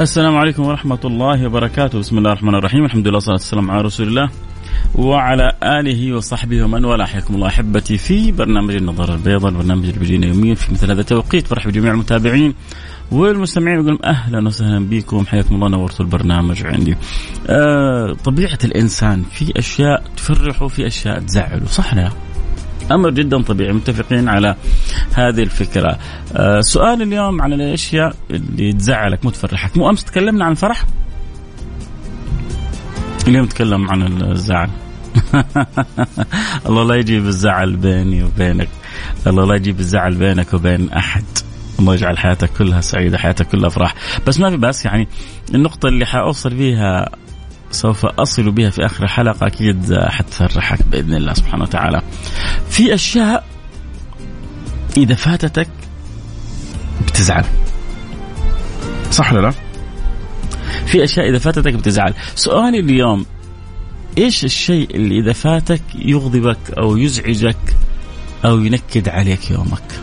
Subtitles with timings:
[0.00, 1.98] السلام عليكم ورحمة الله وبركاته.
[1.98, 2.84] بسم الله الرحمن الرحيم.
[2.84, 4.30] الحمد لله والصلاة والسلام على رسول الله
[4.94, 7.04] وعلى آله وصحبه ومن والاه.
[7.06, 11.46] حياكم الله أحبتي في برنامج النظارة البيضاء البرنامج اللي بيجينا يوميا في مثل هذا التوقيت.
[11.46, 12.54] فرح بجميع المتابعين
[13.12, 13.80] والمستمعين.
[13.80, 15.26] يقول أهلا وسهلا بكم.
[15.26, 15.68] حياكم الله.
[15.68, 16.96] نورتوا البرنامج عندي.
[17.48, 21.66] آه طبيعة الإنسان في أشياء تفرحه وفي أشياء تزعله.
[21.66, 22.10] صح لا؟
[22.90, 24.56] أمر جدا طبيعي متفقين على
[25.14, 25.98] هذه الفكرة.
[26.36, 30.84] آه سؤال اليوم عن الاشياء اللي تزعلك مو تفرحك، مو أمس تكلمنا عن الفرح؟
[33.28, 34.70] اليوم نتكلم عن الزعل.
[36.68, 38.68] الله لا يجيب الزعل بيني وبينك.
[39.26, 41.24] الله لا يجيب الزعل بينك وبين أحد.
[41.80, 43.94] الله يجعل حياتك كلها سعيدة حياتك كلها أفراح
[44.26, 45.08] بس ما في بس يعني
[45.54, 47.08] النقطة اللي حأوصل فيها
[47.70, 52.02] سوف أصل بها في آخر الحلقة أكيد حتفرحك بإذن الله سبحانه وتعالى.
[52.70, 53.44] في أشياء
[54.96, 55.68] إذا فاتتك
[57.06, 57.44] بتزعل.
[59.10, 59.52] صح ولا لا؟
[60.86, 62.14] في أشياء إذا فاتتك بتزعل.
[62.34, 63.26] سؤالي اليوم
[64.18, 67.76] إيش الشيء اللي إذا فاتك يغضبك أو يزعجك
[68.44, 70.00] أو ينكد عليك يومك؟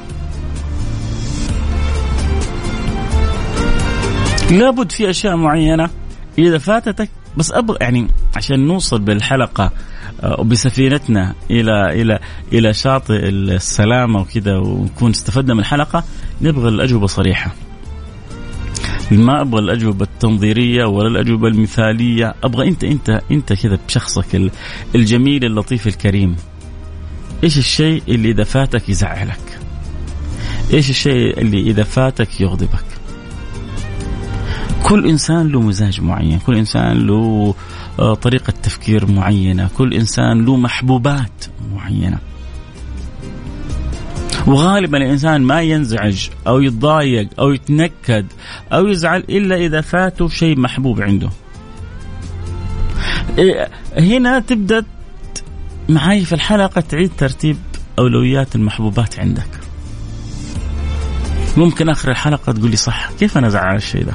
[4.52, 5.89] لابد في أشياء معينة
[6.38, 9.71] إذا فاتتك بس أبغى يعني عشان نوصل بالحلقة
[10.23, 12.20] وبسفينتنا إلى إلى
[12.53, 16.03] إلى شاطئ السلامة وكذا ونكون استفدنا من الحلقة
[16.42, 17.52] نبغى الأجوبة صريحة.
[19.11, 24.52] ما أبغى الأجوبة التنظيرية ولا الأجوبة المثالية، أبغى انت انت أنت كذا بشخصك
[24.95, 26.36] الجميل اللطيف الكريم.
[27.43, 29.59] إيش الشيء اللي إذا فاتك يزعلك؟
[30.73, 32.97] إيش الشيء اللي إذا فاتك يغضبك؟
[34.87, 37.55] كل إنسان له مزاج معين، كل إنسان له
[37.98, 42.17] طريقة تفكير معينة، كل إنسان له محبوبات معينة.
[44.48, 48.25] وغالبا الإنسان ما ينزعج أو يتضايق أو يتنكد
[48.73, 51.30] أو يزعل إلا إذا فاته شيء محبوب عنده.
[53.98, 54.86] هنا تبدأ
[55.89, 57.58] معي في الحلقة تعيد ترتيب
[57.99, 59.49] أولويات المحبوبات عندك.
[61.58, 64.14] ممكن آخر الحلقة تقول لي صح كيف أنا زعل الشيء ده؟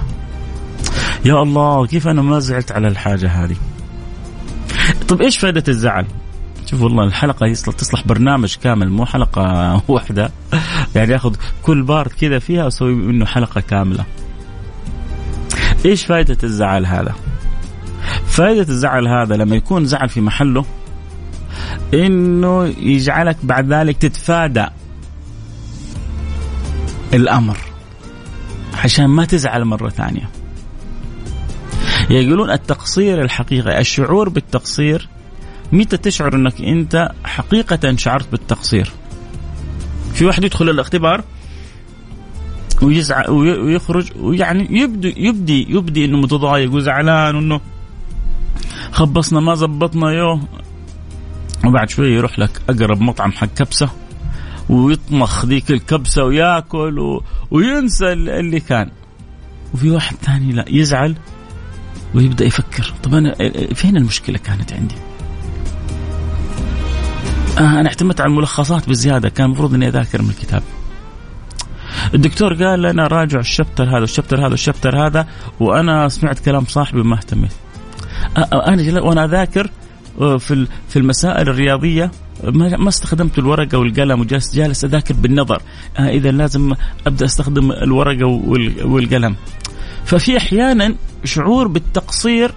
[1.24, 3.56] يا الله كيف أنا ما زعلت على الحاجة هذه
[5.08, 6.06] طب إيش فائدة الزعل
[6.66, 9.42] شوف والله الحلقة يصلح تصلح برنامج كامل مو حلقة
[9.88, 10.30] واحدة
[10.94, 14.04] يعني آخذ كل بارت كذا فيها واسوي منه حلقة كاملة.
[15.84, 17.14] إيش فائدة الزعل هذا؟
[18.26, 20.64] فائدة الزعل هذا لما يكون زعل في محله
[21.94, 24.66] إنه يجعلك بعد ذلك تتفادى
[27.14, 27.58] الأمر
[28.84, 30.41] عشان ما تزعل مرة ثانية.
[32.20, 35.08] يقولون التقصير الحقيقي الشعور بالتقصير
[35.72, 38.92] متى تشعر إنك أنت حقيقة شعرت بالتقصير؟
[40.14, 41.24] في واحد يدخل الاختبار
[42.82, 47.60] ويزعل ويخرج ويعني يبدي يبدي يبدي إنه متضايق وزعلان وإنه
[48.92, 50.40] خبصنا ما زبطنا يوه.
[51.66, 53.90] وبعد شوي يروح لك أقرب مطعم حق كبسة
[54.68, 57.22] ويطمخ ذيك الكبسة وياكل و...
[57.50, 58.90] وينسى اللي كان.
[59.74, 61.16] وفي واحد ثاني لا يزعل
[62.14, 63.34] ويبدأ يفكر طب أنا
[63.74, 64.94] فين المشكلة كانت عندي؟
[67.58, 70.62] آه أنا اعتمدت على الملخصات بزيادة كان المفروض إني أذاكر من الكتاب.
[72.14, 75.26] الدكتور قال أنا راجع الشابتر هذا والشابتر هذا والشابتر هذا
[75.60, 77.52] وأنا سمعت كلام صاحبي وما اهتميت.
[78.36, 79.70] آه أنا وأنا أذاكر
[80.18, 82.10] في في المسائل الرياضية
[82.54, 85.62] ما استخدمت الورقة والقلم وجالس جالس أذاكر بالنظر
[85.98, 86.74] آه إذا لازم
[87.06, 88.26] أبدأ أستخدم الورقة
[88.84, 89.36] والقلم
[90.12, 90.94] ففي أحيانا
[91.24, 92.54] شعور بالتقصير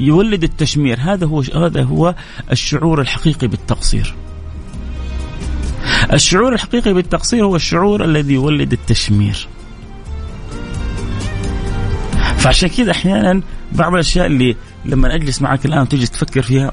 [0.00, 0.98] يولد التشمير.
[1.00, 2.14] هذا هو هذا هو
[2.52, 4.14] الشعور الحقيقي بالتقصير.
[6.12, 9.48] الشعور الحقيقي بالتقصير هو الشعور الذي يولد التشمير.
[12.38, 16.72] فعشان كذا أحيانا بعض الأشياء اللي لما أجلس معك الآن وتجلس تفكر فيها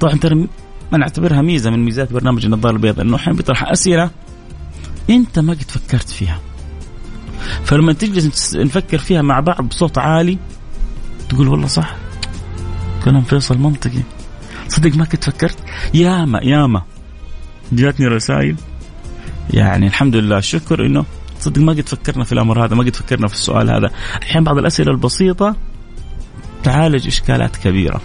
[0.00, 0.46] طبعا ترى
[0.92, 4.10] أنا أعتبرها ميزة من ميزات برنامج النظارة البيضاء انه أحيانا بيطرح أسئلة
[5.10, 6.40] أنت ما قد فكرت فيها.
[7.64, 10.38] فلما تجلس نفكر فيها مع بعض بصوت عالي
[11.28, 11.96] تقول والله صح.
[13.04, 14.02] كلام فيصل منطقي.
[14.68, 15.56] صدق ما كنت فكرت؟
[15.94, 16.82] ياما ياما.
[17.72, 18.56] جاتني رسائل.
[19.50, 21.04] يعني الحمد لله الشكر إنه
[21.40, 23.90] صدق ما قد فكرنا في الأمر هذا ما قد فكرنا في السؤال هذا.
[24.22, 25.56] أحيانا بعض الأسئلة البسيطة
[26.62, 28.00] تعالج إشكالات كبيرة.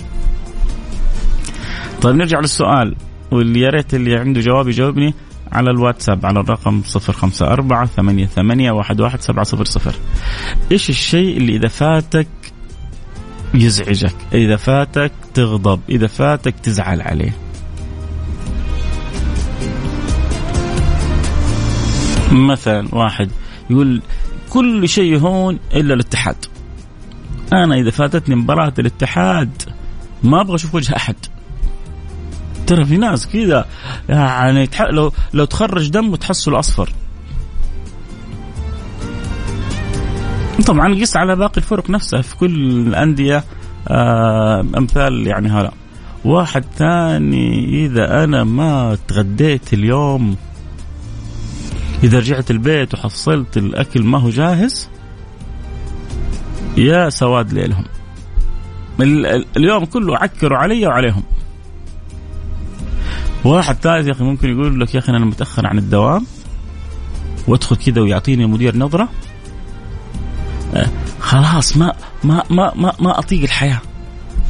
[2.02, 2.96] طيب نرجع للسؤال
[3.32, 5.14] واللي يا ريت اللي عنده جواب يجاوبني.
[5.52, 9.96] على الواتساب على الرقم 054 88 11 700
[10.72, 12.28] إيش الشيء اللي إذا فاتك
[13.54, 17.34] يزعجك؟ إذا فاتك تغضب إذا فاتك تزعل عليه.
[22.32, 23.32] مثلا واحد
[23.70, 24.02] يقول
[24.50, 26.46] كل شيء هون إلا الاتحاد.
[27.54, 29.64] أنا إذا فاتتني مباراة الاتحاد
[30.24, 31.16] ما أبغى أشوف وجه أحد.
[32.72, 33.66] ترى في ناس كذا
[34.10, 36.90] يعني لو لو تخرج دم وتحصل أصفر.
[40.68, 42.56] طبعا قيس على باقي الفرق نفسها في كل
[42.88, 43.44] الأندية
[43.88, 45.72] آه أمثال يعني هلا
[46.26, 50.36] واحد ثاني إذا أنا ما تغديت اليوم
[52.04, 54.90] إذا رجعت البيت وحصلت الأكل ما هو جاهز
[56.78, 57.86] يا سواد ليلهم.
[59.58, 61.24] اليوم كله عكروا علي وعليهم.
[63.46, 66.26] واحد ثالث يا أخي ممكن يقول لك يا أخي أنا متأخر عن الدوام.
[67.48, 69.10] وادخل كذا ويعطيني المدير نظرة.
[70.76, 70.90] آه
[71.20, 71.94] خلاص ما
[72.24, 73.82] ما ما ما, ما أطيق الحياة.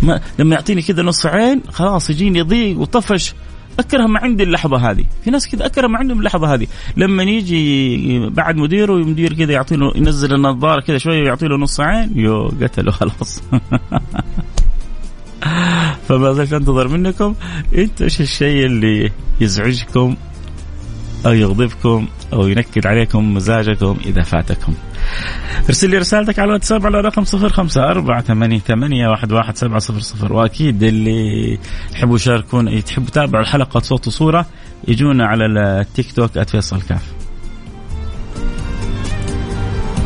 [0.04, 3.34] ما لما يعطيني كذا نص عين خلاص يجيني ضيق وطفش.
[3.80, 5.06] أكره ما عندي اللحظة هذه.
[5.24, 6.68] في ناس كذا أكره ما عندهم اللحظة هذه.
[6.98, 11.80] لما يجي بعد مديره ومدير كذا يعطي له ينزل النظارة كذا شوية ويعطي له نص
[11.80, 13.42] عين يو قتله خلاص.
[16.12, 17.36] فما زلت أنتظر منكم.
[17.78, 19.12] إنت إيش الشيء اللي
[19.42, 20.16] يزعجكم
[21.26, 24.74] أو يغضبكم أو ينكد عليكم مزاجكم إذا فاتكم؟
[25.70, 29.80] ارسل لي رسالتك على الواتساب على رقم صفر خمسة أربعة ثمانية, ثمانية واحد, واحد سبعة
[29.80, 30.34] صفر صفر.
[30.34, 31.60] وأكيد اللي
[31.92, 34.46] يحبوا يشاركون يحبوا يتابعوا الحلقة صوت وصورة
[34.88, 37.14] يجونا على التيك توك @فيصل كاف.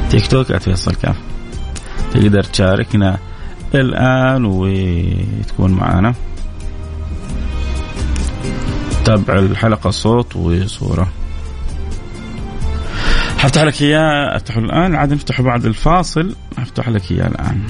[0.10, 1.16] تيك توك @فيصل كاف.
[2.14, 3.18] تقدر تشاركنا
[3.80, 6.14] الآن وتكون معنا
[9.06, 11.08] تابع الحلقة صوت وصورة.
[13.38, 14.96] حفتح لك إياه أفتحه الآن.
[14.96, 16.36] عاد نفتحه بعد الفاصل.
[16.58, 17.62] افتح لك إياه الآن.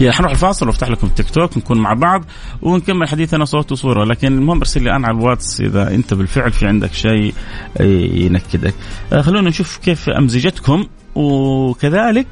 [0.00, 2.24] يا حنروح الفاصل وأفتح لكم تيك توك نكون مع بعض
[2.62, 4.04] ونكمل حديثنا صوت وصورة.
[4.04, 7.34] لكن المهم أرسل لي الان على الواتس إذا أنت بالفعل في عندك شيء
[7.80, 8.74] ينكدك.
[9.12, 10.84] آه، خلونا نشوف كيف أمزجتكم.
[11.14, 12.26] وكذلك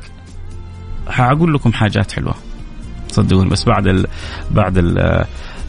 [1.09, 2.35] حأقول لكم حاجات حلوة
[3.09, 4.07] صدقوني بس بعد ال
[4.51, 5.25] بعد ال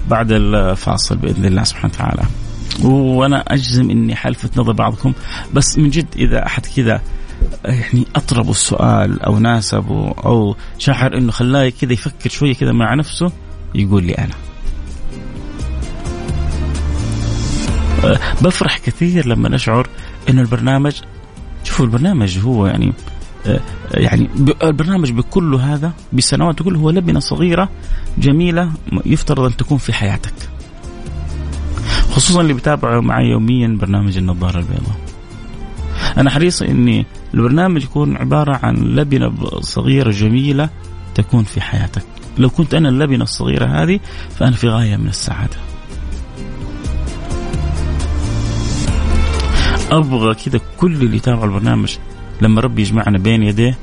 [0.09, 2.23] بعد الفاصل بإذن الله سبحانه وتعالى
[2.83, 5.13] وأنا أجزم إني حلفت نظر بعضكم
[5.53, 7.01] بس من جد إذا أحد كذا
[7.65, 13.31] يعني أطرب السؤال أو ناسبه أو شعر إنه خلاه كذا يفكر شوية كذا مع نفسه
[13.75, 14.33] يقول لي أنا.
[18.41, 19.87] بفرح كثير لما اشعر
[20.29, 21.01] إنه البرنامج
[21.63, 22.93] شوفوا البرنامج هو يعني
[23.93, 24.29] يعني
[24.63, 27.69] البرنامج بكل هذا بسنوات كله هو لبنة صغيرة
[28.17, 28.71] جميلة
[29.05, 30.33] يفترض أن تكون في حياتك.
[32.11, 34.95] خصوصا اللي بيتابعوا معي يوميا برنامج النظارة البيضاء.
[36.17, 40.69] أنا حريص إني البرنامج يكون عبارة عن لبنة صغيرة جميلة
[41.15, 42.03] تكون في حياتك.
[42.37, 43.99] لو كنت أنا اللبنة الصغيرة هذه
[44.39, 45.57] فأنا في غاية من السعادة.
[49.91, 51.97] أبغى كذا كل اللي يتابعوا البرنامج
[52.41, 53.77] لما ربي يجمعنا بين يديه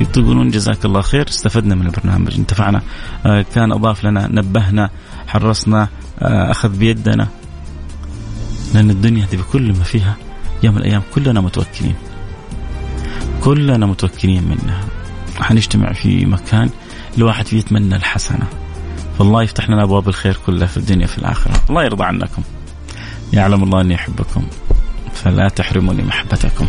[0.00, 2.82] يقولون جزاك الله خير استفدنا من البرنامج انتفعنا.
[3.26, 4.90] آه، كان أضاف لنا نبهنا
[5.26, 5.88] حرصنا
[6.18, 7.28] آه، أخذ بيدنا.
[8.74, 10.16] لأن الدنيا هذه بكل ما فيها
[10.62, 11.94] يوم من الأيام كلنا متوكلين.
[13.44, 14.84] كلنا متوكلين منها.
[15.40, 16.70] حنجتمع في مكان
[17.18, 18.46] الواحد فيه يتمنى الحسنة.
[19.18, 21.60] فالله يفتح لنا أبواب الخير كلها في الدنيا في الآخرة.
[21.70, 22.42] الله يرضى عنكم.
[23.32, 24.46] يعلم الله أني أحبكم.
[25.14, 26.66] فلا تحرموني محبتكم.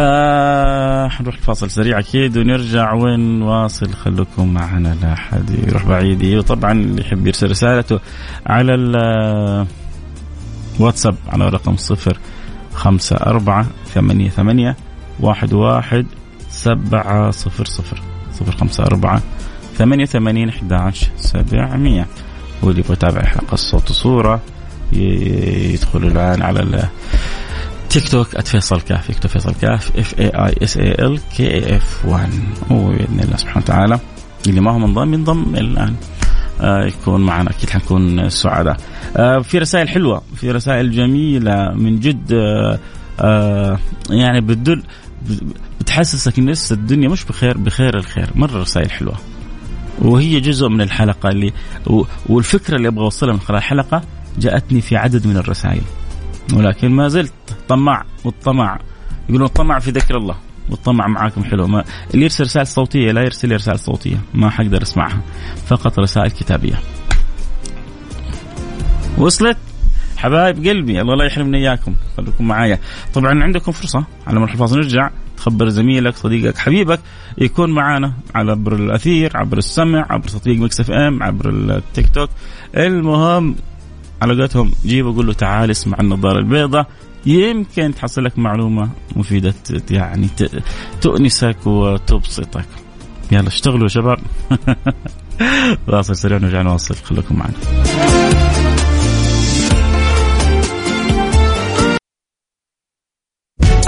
[0.00, 6.24] آه حنروح الفاصل سريع أكيد ونرجع ونواصل خليكم معنا لا حد يروح بعيد.
[6.24, 8.00] وطبعا اللي يحب يرسل رسالته
[8.46, 8.74] على
[10.78, 12.18] الواتساب على رقم صفر
[12.74, 14.76] خمسة أربعة ثمانية ثمانية
[15.20, 16.06] واحد واحد
[16.48, 18.02] سبعة صفر صفر.
[18.32, 19.22] صفر خمسة أربعة
[19.74, 20.72] ثمانية ثمانين أحد
[21.16, 22.06] سبعمية.
[22.62, 24.40] واللي يبغى يتابع حلقة الصوت وصورة
[24.92, 26.88] يدخل الآن على
[27.90, 31.76] تيك توك @فيصل كاف يكتب فيصل كاف F A I S A L K A
[31.76, 32.32] F 1
[32.70, 34.00] وباذن الله سبحانه وتعالى
[34.48, 35.94] اللي ما هو منضم ينضم الآن
[36.60, 38.76] آه، يكون معنا أكيد حنكون سعداء.
[39.16, 42.30] آه، في رسائل حلوة، في رسائل جميلة من جد
[44.10, 44.82] يعني بتدل
[45.80, 49.14] بتحسسك إن لسه الدنيا مش بخير بخير الخير، مرة رسائل حلوة.
[49.98, 51.52] وهي جزء من الحلقة اللي
[52.26, 54.02] والفكرة اللي أبغى أوصلها من خلال الحلقة
[54.38, 55.82] جاءتني في عدد من الرسائل.
[56.54, 57.32] ولكن ما زلت
[57.68, 58.78] طماع والطمع
[59.28, 60.36] يقولون الطمع في ذكر الله.
[60.70, 61.66] والطمع معاكم حلو.
[61.66, 64.16] ما اللي يرسل رسالة صوتية لا يرسل لي رسالة صوتية.
[64.34, 65.20] ما حقدر أسمعها.
[65.66, 66.80] فقط رسائل كتابية.
[69.18, 69.56] وصلت؟
[70.16, 71.94] حبايب قلبي الله لا يحرمني إياكم.
[72.16, 72.78] خليكم معايا.
[73.14, 75.10] طبعا عندكم فرصة على مر الفاصل نرجع.
[75.36, 77.00] تخبر زميلك صديقك حبيبك
[77.38, 82.30] يكون معانا على عبر الأثير عبر السمع عبر تطبيق Mix FM عبر التيك توك.
[82.76, 83.56] المهم
[84.22, 86.86] على قولتهم جيب وقول له تعال اسمع النظارة البيضاء
[87.26, 89.54] يمكن تحصل لك معلومة مفيدة
[89.90, 90.28] يعني
[91.00, 92.66] تؤنسك وتبسطك.
[93.32, 94.18] يلا اشتغلوا يا شباب.
[95.86, 96.94] فاصل سريع نرجع نواصل.
[96.94, 97.54] خليكم معنا.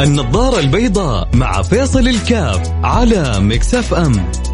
[0.00, 4.51] النظارة البيضاء مع فيصل الكاف على مكسف أم.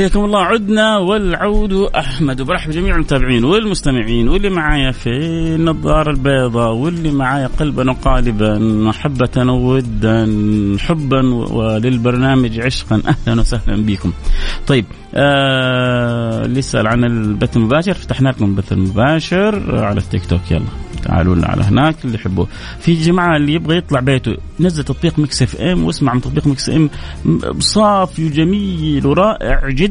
[0.00, 0.40] حياكم الله.
[0.40, 2.40] عدنا والعود أحمد.
[2.40, 5.08] وبرحب جميع المتابعين والمستمعين واللي معايا في
[5.56, 10.26] النظارة البيضاء واللي معايا قلبا وقالبا محبة وودا
[10.78, 13.02] حبا وللبرنامج عشقا.
[13.28, 14.12] أهلا وسهلا بكم.
[14.66, 20.50] طيب آه اللي يسأل عن البث المباشر فتحنا لكم البث المباشر على التيك توك.
[20.50, 20.64] يلا
[21.04, 22.48] تعالوا لنا على هناك اللي يحبوه.
[22.80, 26.90] في جماعة اللي يبغى يطلع بيته نزل تطبيق Mix FM واسمع من تطبيق Mix FM
[27.58, 29.89] صافي وجميل ورائع جدا.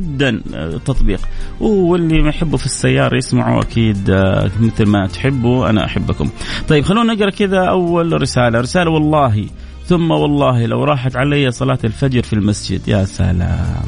[0.54, 6.30] التطبيق آه، واللي ما يحبه في السيارة يسمعوا أكيد آه، مثل ما تحبوا أنا أحبكم.
[6.68, 8.60] طيب خلونا نقرأ كذا أول رسالة.
[8.62, 9.46] رسالة والله
[9.86, 12.88] ثم والله لو راحت علي صلاة الفجر في المسجد.
[12.88, 13.86] يا سلام.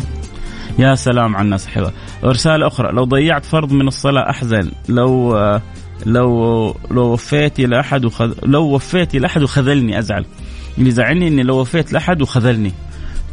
[0.79, 1.91] يا سلام على الناس حلوة.
[2.23, 4.71] رسالة أخرى لو ضيعت فرض من الصلاة أحزن.
[4.89, 5.61] لو آه،
[6.05, 10.25] لو لو وفيت إلى أحد وخذ لو وفيت إلى أحد وخذلني أزعل.
[10.77, 12.71] اللي زعلني إني لو وفيت لأحد وخذلني.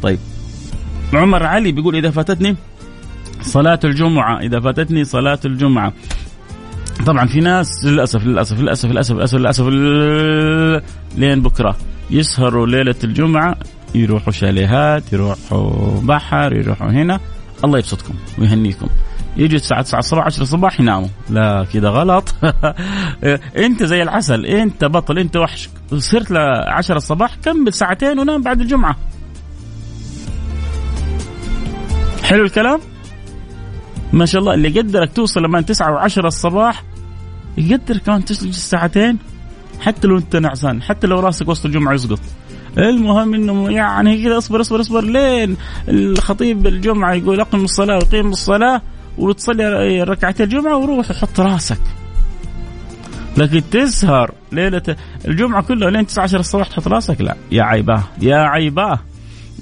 [0.01, 0.19] طيب.
[1.13, 2.55] عمر علي بيقول إذا فاتتني
[3.41, 5.93] صلاة الجمعة إذا فاتتني صلاة الجمعة.
[7.05, 9.67] طبعا في ناس للأسف للأسف للأسف للأسف للأسف, للأسف
[11.17, 11.75] لين بكرة
[12.09, 13.55] يسهروا ليلة الجمعة
[13.95, 17.19] يروحوا شاليهات يروحوا بحر يروحوا هنا.
[17.63, 18.87] الله يبسطكم ويهنيكم.
[19.37, 21.07] يجي الساعة 9 الصباح 10 الصباح يناموا.
[21.29, 22.35] لا كذا غلط.
[23.65, 28.61] أنت زي العسل أنت بطل أنت وحش صرت ل 10 الصباح كمل ساعتين ونام بعد
[28.61, 28.95] الجمعة.
[32.29, 32.79] حلو الكلام؟
[34.13, 36.83] ما شاء الله اللي يقدرك توصل لما 9 و10 الصباح
[37.57, 39.17] يقدر كمان تجلس ساعتين
[39.79, 42.19] حتى لو انت نعسان حتى لو راسك وسط الجمعة يسقط.
[42.77, 45.57] المهم انه يعني كذا اصبر اصبر اصبر لين
[45.87, 48.81] الخطيب الجمعة يقول أقم الصلاة وقيم الصلاة
[49.17, 51.81] وتصلي ركعتي الجمعة وروح وحط راسك.
[53.37, 54.95] لكن تسهر ليلة
[55.27, 57.35] الجمعة كلها لين 19 الصباح تحط راسك؟ لا.
[57.51, 58.99] يا عيباه يا عيباه.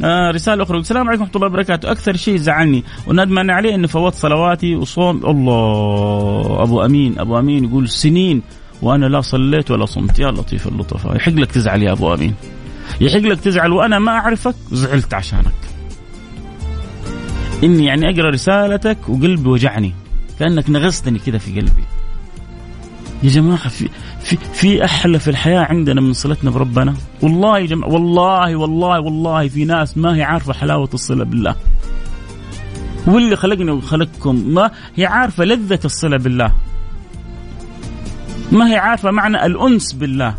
[0.03, 0.79] آه رسالة أخرى.
[0.79, 1.91] السلام عليكم ورحمة الله وبركاته.
[1.91, 5.25] أكثر شيء زعلني وندمان عليه أنه فوت صلواتي وصوم.
[5.25, 6.63] الله.
[6.63, 7.19] أبو أمين.
[7.19, 8.41] أبو أمين يقول سنين
[8.81, 10.19] وأنا لا صليت ولا صمت.
[10.19, 12.35] يا لطيف اللطفاء يحق لك تزعل يا أبو أمين.
[13.01, 14.55] يحق لك تزعل وأنا ما أعرفك.
[14.71, 15.53] زعلت عشانك.
[17.63, 19.93] إني يعني أقرأ رسالتك وقلبي وجعني.
[20.39, 21.83] كأنك نغصتني كذا في قلبي.
[23.23, 23.89] يا جماعة في
[24.27, 26.93] في في أحلى في الحياة عندنا من صلتنا بربنا.
[27.21, 31.55] والله جماعة والله والله والله في ناس ما هي عارفة حلاوة الصلة بالله.
[33.07, 36.53] واللي خلقني وخلقكم ما هي عارفة لذة الصلة بالله.
[38.51, 40.35] ما هي عارفة معنى الأنس بالله.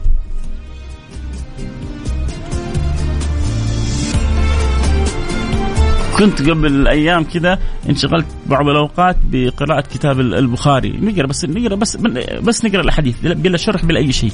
[6.18, 7.58] كنت قبل أيام كذا
[7.88, 10.92] انشغلت بعض الأوقات بقراءة كتاب البخاري.
[10.92, 11.96] نقرأ بس نقرأ بس
[12.42, 14.32] بس نقرأ الأحاديث بلا شرح بلا أي شيء.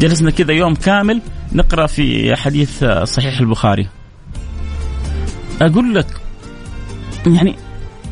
[0.00, 1.22] جلسنا كذا يوم كامل
[1.52, 3.88] نقرأ في حديث صحيح البخاري.
[5.60, 6.06] أقول لك
[7.26, 7.56] يعني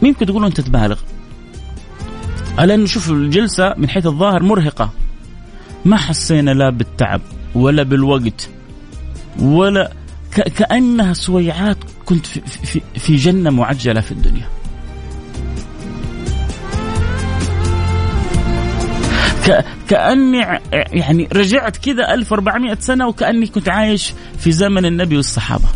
[0.03, 0.99] ممكن تقولوا أنت تبالغ؟
[2.59, 4.91] لأنه شوف الجلسة من حيث الظاهر مرهقة.
[5.85, 7.21] ما حسينا لا بالتعب
[7.55, 8.49] ولا بالوقت
[9.39, 9.93] ولا
[10.35, 14.49] كأنها سويعات كنت في, في, في جنة معجلة في الدنيا.
[19.89, 25.69] كأني يعني رجعت كذا 1400 سنة وكأني كنت عايش في زمن النبي والصحابة.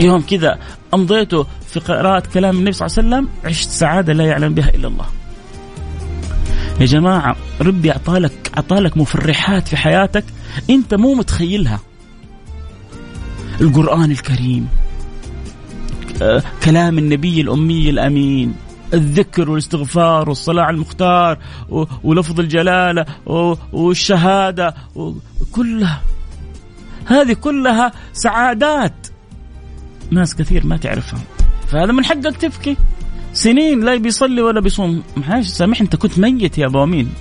[0.00, 0.58] يوم كذا
[0.94, 4.88] امضيته في قراءة كلام النبي صلى الله عليه وسلم عشت سعادة لا يعلم بها إلا
[4.88, 5.06] الله.
[6.80, 10.24] يا جماعة ربي أعطالك أعطالك مفرحات في حياتك
[10.70, 11.80] أنت مو متخيلها.
[13.60, 14.68] القرآن الكريم
[16.22, 18.54] آه، كلام النبي الأمي الأمين
[18.94, 21.38] الذكر والاستغفار والصلاة على المختار
[22.04, 23.04] ولفظ الجلالة
[23.72, 24.74] والشهادة
[25.52, 26.02] كلها.
[27.06, 29.06] هذه كلها سعادات.
[30.10, 31.20] ناس كثير ما تعرفها.
[31.68, 32.76] فهذا من حقك تبكي
[33.32, 35.02] سنين لا بيصلي ولا بيصوم.
[35.16, 37.12] معلش سامح أنت كنت ميت يا أبو أمين.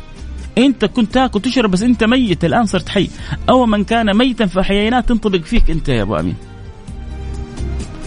[0.57, 3.09] انت كنت تاكل تشرب بس انت ميت الآن صرت حي.
[3.49, 6.35] أو من كان ميتا فاحييناه تنطبق فيك أنت يا أبو أمين.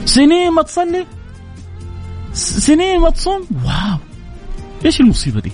[0.05, 1.07] سنين ما تصلي؟
[2.33, 3.99] سنين ما تصوم؟ واو.
[4.85, 5.53] إيش المصيبة دي؟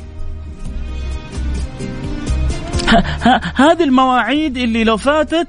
[3.54, 5.48] هذه المواعيد اللي لو فاتت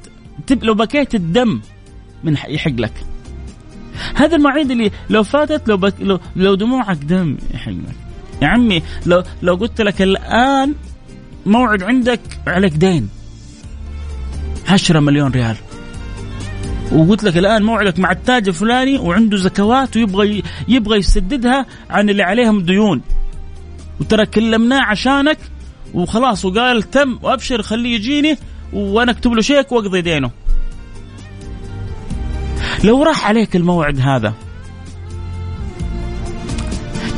[0.62, 1.62] لو بكيت الدم
[2.24, 2.94] من يحق لك.
[4.16, 7.82] هذا المواعيد اللي لو فاتت لو بك لو, لو دموعك دم يا حبيبي
[8.42, 10.76] يا عمي لو لو قلت لك الآن
[11.46, 13.10] موعد عندك عليك دين.
[14.70, 15.56] 10 مليون ريال.
[16.92, 22.62] وقلت لك الآن موعدك مع التاجر الفلاني وعنده زكوات ويبغى يبغى يسددها عن اللي عليهم
[22.62, 23.02] ديون.
[24.00, 25.38] وترى كلمناه عشانك
[25.94, 28.38] وخلاص وقال تم وأبشر خليه يجيني
[28.74, 30.32] وأنا أكتب له شيك وأقضي دينه.
[32.84, 34.34] لو راح عليك الموعد هذا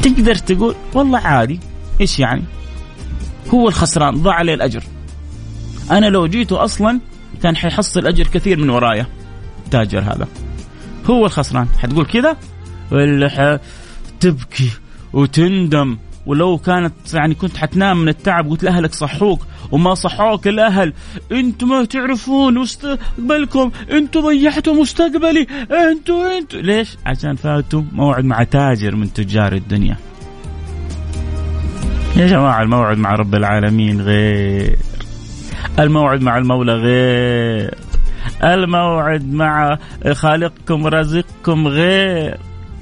[0.04, 1.60] تقدر تقول والله عادي
[2.02, 2.44] إيش يعني؟
[3.56, 4.84] هو الخسران ضاع عليه الأجر.
[5.92, 7.00] أنا لو جيته أصلا
[7.44, 9.06] كان حيحصل أجر كثير من ورايا.
[9.66, 10.28] التاجر هذا.
[11.06, 11.68] هو الخسران.
[11.80, 12.38] حتقول كذا؟
[12.92, 13.60] ولا
[14.20, 14.70] تبكي
[15.14, 15.98] وتندم.
[16.26, 20.94] ولو كانت يعني كنت حتنام من التعب قلت لأهلك صحوك وما صحوك الأهل.
[21.32, 23.72] أنتم ما تعرفون مستقبلكم.
[23.92, 25.48] أنتم ضيعتوا مستقبلي.
[25.72, 29.98] أنتم أنتم ليش؟ عشان فاتوا موعد مع تاجر من تجار الدنيا.
[32.16, 34.78] يا جماعة الموعد مع رب العالمين غير.
[35.80, 37.76] الموعد مع المولى غير.
[38.44, 39.78] الموعد مع
[40.14, 42.38] خالقكم رازقكم غير.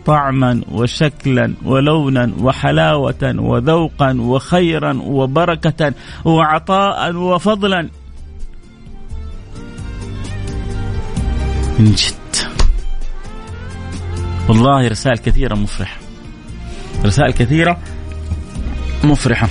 [0.05, 5.93] طعما وشكلا ولونا وحلاوة وذوقا وخيرا وبركة
[6.25, 7.89] وعطاء وفضلا.
[11.79, 12.13] من جد.
[14.49, 15.97] والله رسائل كثيرة مفرحة.
[17.05, 17.77] رسائل كثيرة.
[19.03, 19.49] مفرحة.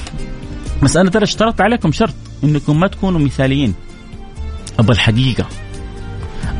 [0.82, 3.74] بس أنا ترى اشترطت عليكم شرط إنكم ما تكونوا مثاليين.
[4.78, 5.46] أبغى الحقيقة.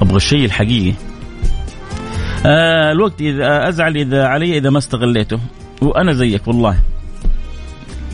[0.02, 0.94] أبغى الشيء الحقيقي.
[2.46, 5.38] آه الوقت اذا أزعل إذا علي إذا ما استغليته.
[5.83, 6.78] وأنا زيك والله.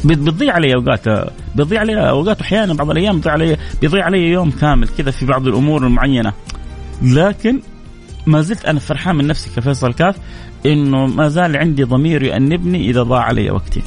[0.04, 1.08] بتضيع علي أوقات
[1.56, 5.46] بتضيع علي أوقات أحيانا بعض الأيام بيضيع علي بيضيع علي يوم كامل كذا في بعض
[5.46, 6.32] الأمور المعينة.
[7.02, 7.60] لكن
[8.26, 10.16] ما زلت أنا فرحان من نفسي كفيصل كاف
[10.66, 13.82] إنه ما زال عندي ضمير يأنبني إذا ضاع علي وقتي.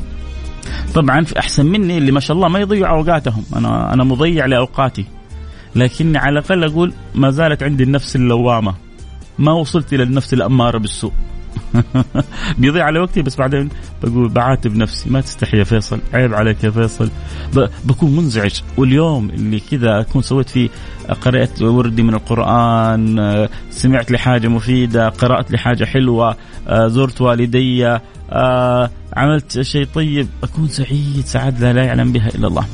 [0.96, 5.06] طبعا في أحسن مني اللي ما شاء الله ما يضيعوا أوقاتهم، أنا أنا مضيع لأوقاتي.
[5.76, 8.74] لكني على الأقل أقول ما زالت عندي النفس اللوامة.
[9.40, 11.12] ما وصلت إلى النفس الأمارة بالسوء.
[12.58, 13.70] بيضيع على وقتي بس بعدين
[14.04, 16.00] بقول بعاتب نفسي ما تستحي يا فيصل.
[16.14, 17.10] عيب عليك يا فيصل.
[17.86, 18.62] بكون منزعج.
[18.78, 20.70] واليوم اللي كذا أكون سويت فيه
[21.22, 26.36] قرأت وردي من القرآن سمعت لي حاجة مفيدة قرأت لي حاجة حلوة
[26.70, 28.00] زرت والدي
[28.34, 32.66] آه عملت شيء طيب أكون سعيد سعاده لا يعلم بها إلا الله.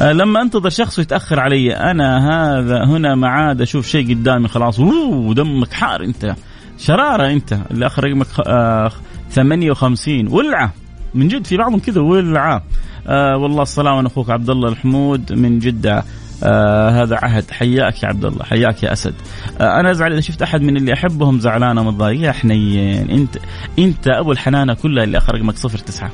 [0.00, 2.18] آه لما أنتظر شخص يتأخر علي أنا
[2.58, 6.34] هذا هنا ما عاد أشوف شيء قدامي خلاص ودمك حار أنت
[6.78, 8.90] شرارة أنت اللي أخر رقمك آه
[9.30, 10.72] 58 ولعة
[11.14, 12.62] من جد في بعضهم كذا ولعة.
[13.06, 16.04] آه والله السلام أنا أخوك عبد الله الحمود من جدة
[16.44, 17.50] آه هذا عهد.
[17.50, 19.14] حياك يا عبد الله حياك يا أسد.
[19.60, 23.38] آه أنا أزعل إذا شفت أحد من اللي أحبهم زعلان ومتضايق يا حنين انت
[23.78, 26.10] أنت أبو الحنانة كلها اللي أخر رقمك صفر تسعة.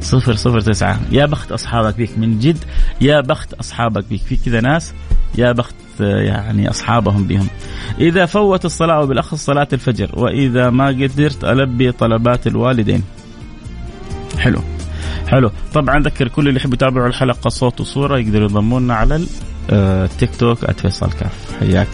[0.00, 1.00] صفر صفر تسعة.
[1.10, 2.58] يا بخت أصحابك بيك من جد.
[3.00, 4.20] يا بخت أصحابك بيك.
[4.20, 4.94] في كذا ناس
[5.38, 7.46] يا بخت يعني أصحابهم بهم
[7.98, 13.02] إذا فوت الصلاة وبالأخص صلاة الفجر وإذا ما قدرت ألبي طلبات الوالدين.
[14.38, 14.58] حلو.
[15.28, 15.50] حلو.
[15.74, 19.24] طبعا ذكر كل اللي يحب يتابعوا الحلقة صوت وصورة يقدروا ينضمونا على
[19.70, 21.88] التيك توك @فيصل كاف حياك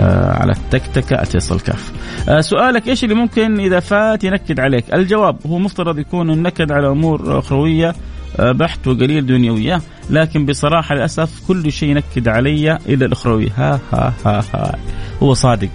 [0.00, 1.92] آه على التكتكة @فيصل كاف
[2.28, 6.88] آه سؤالك إيش اللي ممكن إذا فات ينكد عليك؟ الجواب هو مفترض يكون النكد على
[6.88, 7.94] أمور أخروية
[8.36, 13.48] آه بحت وقليل دنيوية لكن بصراحة للأسف كل شيء ينكد علي الا الأخروية.
[13.56, 14.74] ها ها ها ها.
[15.22, 15.68] هو صادق.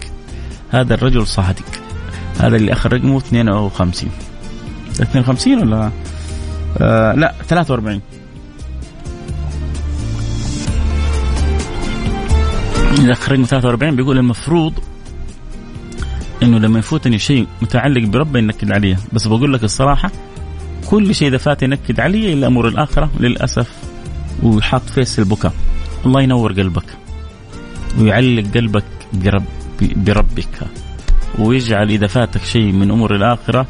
[0.71, 1.65] هذا الرجل صادق.
[2.39, 4.09] هذا اللي أخر رقمه 52
[5.01, 5.91] 52 ولا؟
[6.81, 8.01] آه لا 43
[12.99, 14.73] إذا خرجنا 43 بيقول المفروض
[16.43, 20.11] إنه لما يفوتني شيء متعلق بربي ينكد علي بس بقول لك الصراحة
[20.89, 23.71] كل شيء إذا فات ينكد علي الا أمور الآخرة للأسف
[24.43, 25.53] ويحط فيس البكاء.
[26.05, 26.85] الله ينور قلبك
[27.99, 29.43] ويعلق قلبك برب
[29.81, 30.67] بربك
[31.39, 33.67] ويجعل إذا فاتك شيء من أمور الآخرة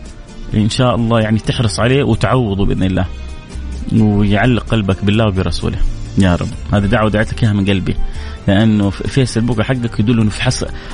[0.54, 3.06] إن شاء الله يعني تحرص عليه وتعوضه بإذن الله
[3.94, 5.78] ويعلق قلبك بالله وبرسوله.
[6.17, 6.47] يا رب.
[6.73, 7.95] هذه دعوة دعيت لك إياها من قلبي.
[8.47, 10.43] لأنه فيصل البكاء حقك يدل إنه في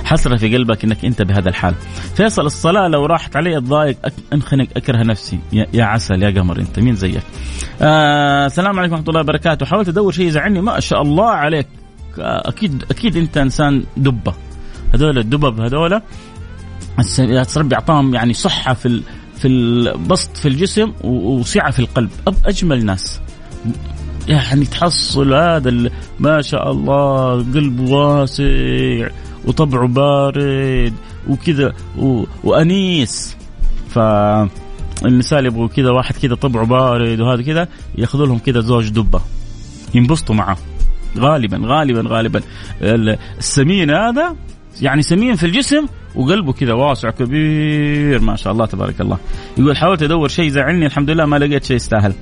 [0.04, 1.76] حسرة في قلبك إنك أنت بهذا الحال.
[2.16, 3.98] فيصل الصلاة لو راحت علي اتضايق
[4.34, 5.40] أنخنق أكره نفسي.
[5.54, 7.22] يا, عسل يا قمر أنت مين زيك؟
[7.82, 9.66] آه السلام عليكم ورحمة الله وبركاته.
[9.66, 11.68] حاولت أدور شيء يزعلني ما شاء الله عليك.
[12.18, 14.34] أكيد أكيد أنت إنسان دبة.
[14.94, 16.02] هذول الدبب هذول
[17.58, 19.02] ربي أعطاهم يعني صحة في
[19.36, 22.10] في البسط في الجسم وسعه في القلب.
[22.46, 23.20] أجمل ناس.
[24.30, 25.90] يعني تحصل هذا
[26.20, 29.08] ما شاء الله قلب واسع
[29.46, 30.94] وطبعه بارد
[31.30, 31.74] وكذا
[32.44, 33.38] وأنيس.
[33.90, 34.00] ف
[35.06, 39.22] النساء اللي يبغوا كذا واحد كذا طبعه بارد وهذا كذا ياخذوا لهم كذا زوج دبة.
[39.96, 40.58] ينبسطوا معه.
[41.18, 42.42] غالبا غالبا غالبا.
[42.82, 44.36] السمين هذا
[44.82, 49.18] يعني سمين في الجسم وقلبه كذا واسع كبير ما شاء الله تبارك الله.
[49.58, 52.14] يقول حاولت أدور شيء يزعلني الحمد لله ما لقيت شيء يستاهل.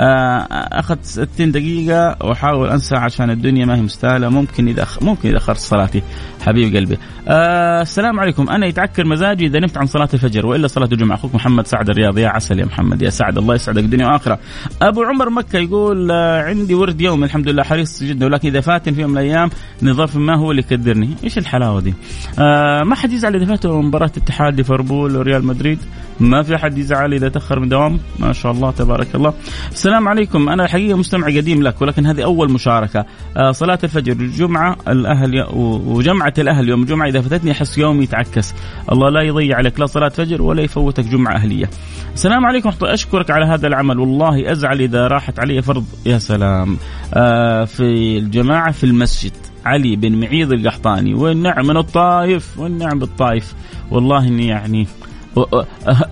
[0.00, 4.28] أخذت 60 دقيقة وأحاول أنسى عشان الدنيا ما هي مستاهلة.
[4.28, 6.02] ممكن إذا ممكن إذا أخرت صلاتي.
[6.46, 6.98] حبيب قلبي.
[7.28, 8.50] آه السلام عليكم.
[8.50, 11.16] أنا يتعكر مزاجي إذا نمت عن صلاة الفجر وإلا صلاة الجمعة.
[11.16, 13.38] أخوك محمد سعد الرياض يا عسل يا محمد يا سعد.
[13.38, 14.38] الله يسعدك دنيا واخرة.
[14.82, 17.62] أبو عمر مكة يقول آه عندي ورد يوم الحمد لله.
[17.62, 18.26] حريص جدا.
[18.26, 19.50] ولكن إذا فاتن في يوم من الأيام
[19.82, 21.94] نظرف ما هو اللي يكدرني، إيش الحلاوة دي؟
[22.38, 25.78] آه ما حد يزعل إذا فاته مباراة اتحاد ليفربول وريال مدريد.
[26.20, 27.98] ما في حد يزعل إذا تأخر من دوام.
[28.18, 29.34] ما شاء الله تبارك الله.
[29.72, 30.48] السلام عليكم.
[30.48, 33.06] أنا الحقيقة مستمع قديم لك ولكن هذه أول مشاركة.
[33.36, 35.46] آه صلاة الفجر الجمعة الاهل
[35.86, 38.54] وجمعة الأهل يوم الجمعه إذا فاتتني أحس يومي يتعكس.
[38.92, 41.70] الله لا يضيع عليك لا صلاة فجر ولا يفوتك جمعة أهلية.
[42.14, 43.98] السلام عليكم أشكرك على هذا العمل.
[43.98, 45.84] والله أزعل إذا راحت علي فرض.
[46.06, 46.78] يا سلام.
[47.14, 49.32] آه في الجماعة في المسجد.
[49.64, 51.14] علي بن معيض القحطاني.
[51.14, 52.58] والنعم من الطائف.
[52.58, 53.54] والنعم بالطائف.
[53.90, 54.86] والله إني يعني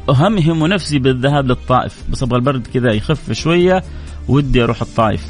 [0.09, 2.03] أهمهم نفسي بالذهاب للطائف.
[2.11, 3.83] بس أبغى البرد كذا يخف شوية.
[4.29, 5.27] ودي أروح الطائف.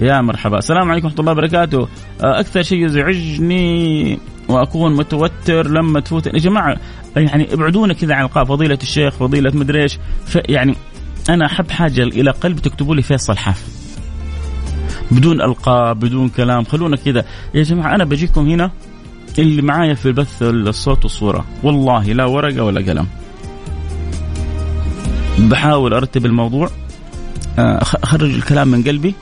[0.00, 0.58] يا مرحبا.
[0.58, 1.88] السلام عليكم ورحمة الله وبركاته.
[2.20, 6.26] أكثر شيء يزعجني وأكون متوتر لما تفوت.
[6.26, 6.76] يا جماعة
[7.16, 8.48] يعني ابعدونا كذا عن القاف.
[8.48, 9.98] فضيلة الشيخ فضيلة مدري إيش.
[10.34, 10.74] يعني
[11.30, 13.64] أنا أحب حاجة إلى قلب تكتبوا لي فيصل حاف
[15.10, 16.64] بدون ألقاب بدون كلام.
[16.64, 17.24] خلونا كذا.
[17.54, 18.70] يا جماعة أنا بجيكم هنا
[19.38, 21.44] اللي معايا في البث الصوت والصورة.
[21.62, 23.06] والله لا ورقة ولا قلم.
[25.38, 26.70] بحاول أرتب الموضوع.
[27.58, 29.14] آه، أخرج الكلام من قلبي.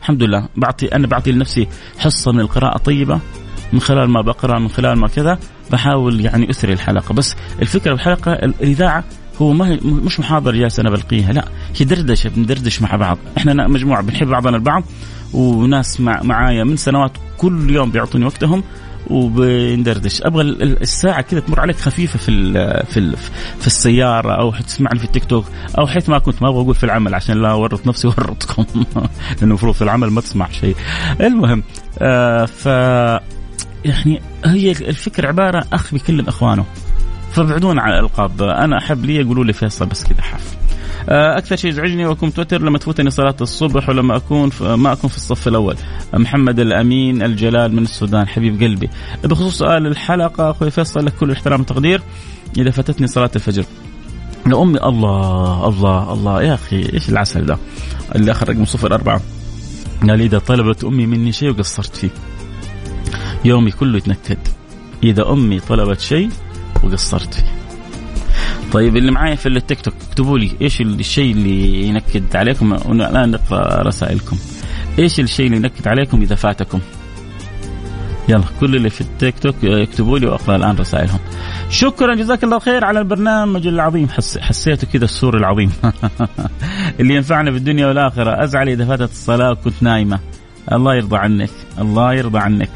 [0.00, 0.48] الحمد لله.
[0.56, 3.20] بعطي أنا بعطي لنفسي حصة من القراءة طيبه
[3.72, 5.38] من خلال ما بقرأ من خلال ما كذا
[5.70, 7.14] بحاول يعني أثري الحلقة.
[7.14, 9.04] بس الفكرة بالحلقة الإذاعة
[9.42, 11.44] هو ما مش محاضره جالسه أنا بلقيها لا
[11.76, 13.18] هي دردشة بندردش مع بعض.
[13.38, 14.84] إحنا مجموعة بنحب بعضنا البعض
[15.32, 18.62] وناس مع معايا من سنوات كل يوم بيعطوني وقتهم
[19.06, 20.22] وبندردش.
[20.22, 23.16] أبغى الساعة كذا تمر عليك خفيفة في ال في ال
[23.60, 25.44] في السيارة أو تسمعني في التيك توك
[25.78, 28.64] أو حيث ما كنت ما أبغى أقول في العمل عشان لا أورط نفسي وأورطكم.
[28.96, 30.76] لأنه المفروض في العمل ما تسمع شيء.
[31.20, 31.62] المهم
[31.98, 32.68] آه ف
[33.84, 36.64] يعني هي الفكرة عبارة أخ بيكلم إخوانه.
[37.32, 38.42] فابعدونا عن الألقاب.
[38.42, 40.60] أنا أحب لي يقولوا لي فيصل بس كذا حاف
[41.08, 45.16] آه، أكثر شيء يزعجني وأكون متوتر لما تفوتني صلاة الصبح ولما أكون ما أكون في
[45.16, 45.76] الصف الأول.
[46.14, 48.90] محمد الأمين الجلال من السودان حبيب قلبي.
[49.24, 52.02] بخصوص سؤال الحلقة أخوي فيصل لك كل احترام وتقدير.
[52.58, 53.64] إذا فاتتني صلاة الفجر.
[54.46, 56.42] لأمي الله الله الله.
[56.42, 57.58] يا أخي إيش العسل ده؟
[58.14, 59.20] اللي آخر رقم صفر أربعة.
[60.08, 62.10] قال إذا طلبت أمي مني شيء وقصرت فيه.
[63.44, 64.38] يومي كله يتنكد.
[65.02, 66.28] إذا أمي طلبت شيء
[66.82, 67.60] وقصرت فيه.
[68.72, 73.82] طيب اللي معايا في التيك توك اكتبوا لي إيش الشيء اللي ينكد عليكم؟ الان نقرأ
[73.82, 74.38] رسائلكم.
[74.98, 76.80] إيش الشيء اللي ينكد عليكم إذا فاتكم؟
[78.28, 81.18] يلا كل اللي في التيك توك يكتبوا لي وأقرأ الآن رسائلهم.
[81.70, 84.08] شكرا جزاك الله خير على البرنامج العظيم.
[84.08, 85.72] حس حسيته كذا السور العظيم.
[87.00, 88.44] اللي ينفعنا في الدنيا والآخرة.
[88.44, 90.18] أزعل إذا فاتت الصلاة وكنت نايمة.
[90.72, 92.70] الله يرضى عنك الله يرضى عنك.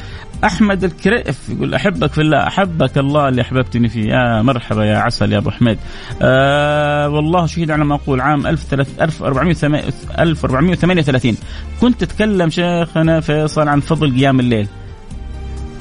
[0.44, 4.11] أحمد الكريف يقول أحبك في الله أحبك الله اللي أحببتني فيه.
[4.11, 5.79] يا مرحبا يا عسل يا أبو حميد.
[6.23, 11.37] آه والله شهيد على ما أقول عام 1438
[11.81, 14.68] كنت أتكلم شيخنا فيصل عن فضل قيام الليل.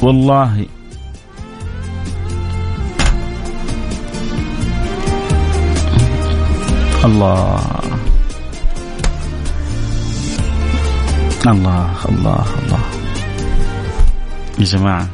[0.02, 0.66] والله.
[7.06, 7.60] الله.
[11.48, 13.03] الله الله الله.
[14.60, 15.10] يا جماعة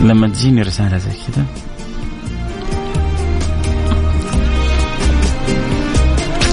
[0.00, 1.44] لما تجيني رسالة زي كذا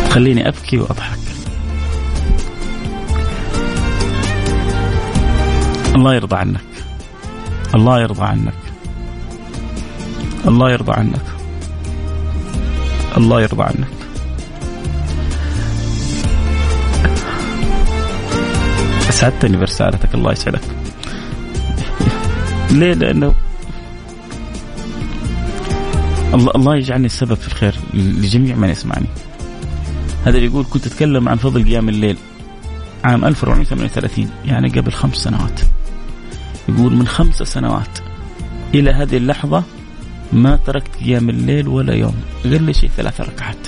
[0.09, 1.19] تخليني أبكي وأضحك.
[5.95, 6.61] الله يرضى عنك.
[7.75, 8.53] الله يرضى عنك.
[10.47, 11.25] الله يرضى عنك.
[13.17, 13.96] الله يرضى عنك.
[19.17, 20.61] اسعدتني برسالتك الله يسعدك.
[22.71, 23.33] ليه؟ لأنه
[26.33, 29.07] الله الله يجعلني السبب في الخير لجميع من يسمعني.
[30.25, 32.17] هذا يقول كنت أتكلم عن فضل قيام الليل
[33.03, 35.61] عام 1438 يعني قبل خمس سنوات.
[36.69, 37.99] يقول من خمس سنوات
[38.75, 39.63] إلى هذه اللحظة
[40.33, 43.67] ما تركت قيام الليل ولا يوم أقل شيء ثلاث ركعات.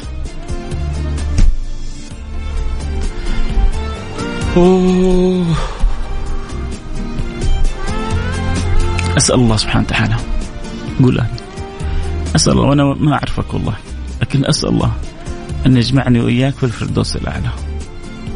[4.57, 5.45] أوه.
[9.17, 10.15] أسأل الله سبحانه وتعالى.
[11.03, 11.31] قول آمين.
[12.35, 13.73] أسأل الله وأنا ما أعرفك والله
[14.21, 14.91] لكن أسأل الله
[15.65, 17.49] أن يجمعني وإياك في الفردوس الأعلى.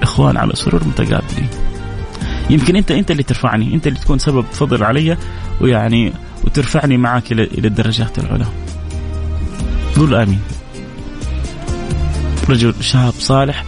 [0.03, 1.49] إخوان على سرور متقابلين.
[2.49, 5.17] يمكن أنت أنت اللي ترفعني أنت اللي تكون سبب فضل علي
[5.61, 8.45] ويعني وترفعني معك إلى الدرجات العلى.
[9.97, 10.41] قول آمين.
[12.49, 13.63] رجل شاب صالح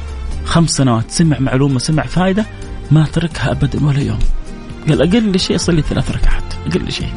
[0.56, 2.46] خمس سنوات سمع معلومة سمع فائدة
[2.92, 4.20] ما تركها ابدا ولا يوم.
[4.90, 7.14] قال أقل شيء أصلي ثلاث ركعات أقل شيء.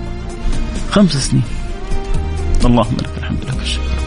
[0.90, 1.42] خمس سنين.
[2.64, 3.98] اللهم لك الحمد لك الشكر.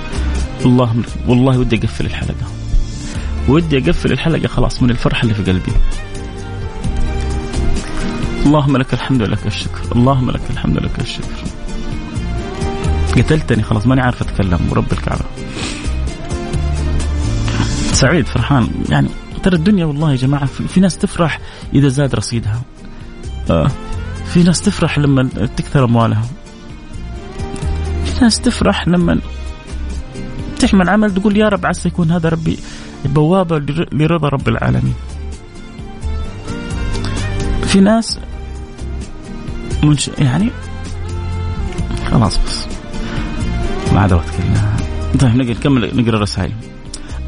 [0.66, 2.48] اللهم والله ودي أقفل الحلقة.
[3.48, 5.72] ودي أقفل الحلقة خلاص من الفرحة اللي في قلبي.
[8.46, 9.82] اللهم لك الحمد ولك الشكر.
[9.96, 11.44] اللهم لك الحمد ولك الشكر.
[13.18, 15.26] قتلتني خلاص ماني عارف أتكلم ورب الكعبة.
[18.02, 18.70] سعيد فرحان.
[18.90, 19.08] يعني
[19.44, 21.40] ترى الدنيا والله يا جماعة في, في ناس تفرح
[21.74, 22.62] إذا زاد رصيدها.
[23.50, 23.72] آه.
[24.34, 26.26] في ناس تفرح لما تكثر أموالها.
[28.06, 29.20] في ناس تفرح لما
[30.60, 32.60] تحمل عمل تقول يا رب عسى يكون هذا ربي
[33.06, 33.58] بوابة
[33.92, 34.96] لرضا رب العالمين.
[37.68, 38.20] في ناس
[39.84, 40.10] منش...
[40.20, 40.50] يعني
[42.12, 42.68] خلاص بس.
[43.94, 44.78] ما عاد وقت كلها.
[45.20, 46.52] طيب نكمل نقرأ الرسائل.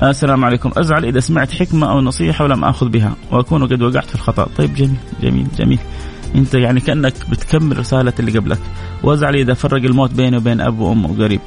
[0.10, 0.72] السلام عليكم.
[0.78, 4.48] أزعل إذا سمعت حكمة أو نصيحة ولم آخذ بها وأكون قد وقعت في الخطأ.
[4.58, 5.80] طيب جميل جميل جميل.
[6.36, 8.60] أنت يعني كأنك بتكمل رسالة اللي قبلك.
[9.04, 11.40] وأزعل إذا فرق الموت بيني وبين أب وأم وقريب.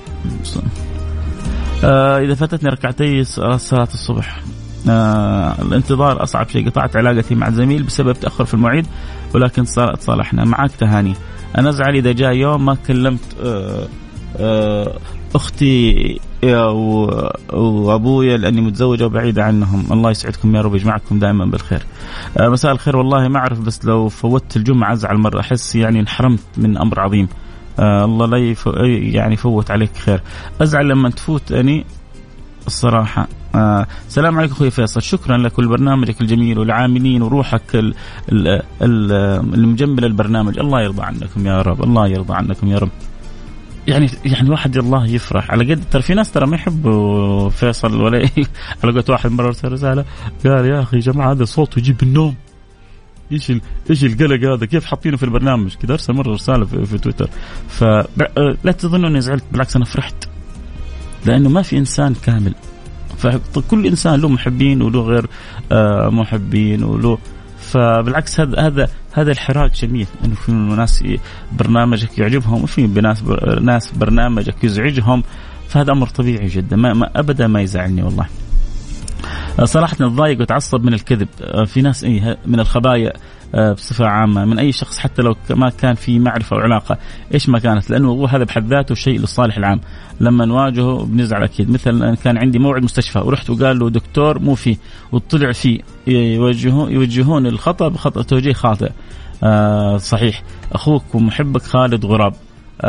[1.84, 4.40] آه إذا فاتتني ركعتي صلاة الصبح.
[4.88, 6.70] آه الانتظار أصعب شيء.
[6.70, 8.86] قطعت علاقتي مع زميل بسبب تأخر في المواعيد
[9.34, 11.14] ولكن تصالحنا معك تهاني.
[11.58, 13.88] أنا أزعل إذا جاء يوم ما كلمت آه
[14.36, 14.98] آه
[15.34, 16.20] أختي
[17.52, 19.86] وأبويا لأني متزوجة وبعيدة عنهم.
[19.92, 21.82] الله يسعدكم يا رب يجمعكم دائما بالخير.
[22.38, 22.96] آه مساء الخير.
[22.96, 25.40] والله ما أعرف بس لو فوتت الجمعة أزعل مرة.
[25.40, 27.28] أحس يعني انحرمت من أمر عظيم.
[27.78, 28.68] آه الله لا يف...
[29.14, 30.22] يعني يفوت عليك خير.
[30.60, 31.84] أزعل لما تفوتني
[32.66, 33.28] الصراحة.
[33.54, 35.02] آه السلام عليكم أخوي فيصل.
[35.02, 37.94] شكرا لك ولبرنامجك الجميل والعاملين وروحك ال
[38.32, 39.12] ال ال
[39.54, 40.58] المجمل البرنامج.
[40.58, 41.82] الله يرضى عنكم يا رب.
[41.84, 42.90] الله يرضى عنكم يا رب.
[43.88, 45.50] يعني يعني واحد الله يفرح.
[45.50, 48.18] على قد ترى في ناس ترى ما يحبوا فيصل ولا
[48.84, 50.04] على قد واحد مرة ارسل رسالة
[50.46, 52.34] قال يا أخي يا جماعة هذا صوت يجيب النوم.
[53.32, 53.52] إيش
[53.90, 57.30] إيش القلق هذا؟ كيف حاطينه في البرنامج؟ كذا أرسل مرة رسالة في, في تويتر.
[57.68, 60.28] فلا تظنوا إني زعلت بالعكس أنا فرحت.
[61.26, 62.54] لأنه ما في إنسان كامل.
[63.16, 65.26] فكل إنسان له محبين وله غير
[65.72, 67.18] آه، محبين وله
[67.66, 71.04] فبالعكس هذا هذا هذا الحراك جميل إنه في ناس
[71.52, 73.22] برنامجك يعجبهم وفي ناس
[73.60, 75.22] ناس برنامجك يزعجهم
[75.68, 78.26] فهذا أمر طبيعي جدا ما, ما ابدا ما يزعلني والله.
[79.64, 81.28] صراحة نتضايق وتعصب من الكذب.
[81.66, 83.12] في ناس إيه من الخبايا
[83.54, 86.98] بصفة عامة من أي شخص حتى لو ما كان في معرفة أو علاقة.
[87.34, 89.80] إيش ما كانت؟ لأنه هو هذا بحد ذاته شيء للصالح العام.
[90.20, 91.70] لما نواجهه بنزعل أكيد.
[91.70, 94.76] مثل كان عندي موعد مستشفى ورحت وقال له دكتور مو فيه
[95.12, 98.90] وطلع فيه يوجهون يوجهون الخطأ بخطأ توجيه خاطئ.
[99.42, 100.42] آه صحيح.
[100.72, 102.32] أخوك ومحبك خالد غراب.
[102.32, 102.45] آه،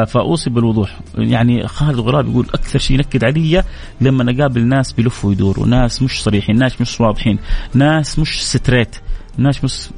[0.07, 3.63] فأوصي بالوضوح يعني خالد غراب يقول أكثر شيء ينكد علي
[4.01, 7.39] لما اقابل ناس بيلفوا ويدوروا ناس مش صريحين ناس مش واضحين
[7.73, 8.95] ناس مش straight
[9.37, 9.89] ناس مش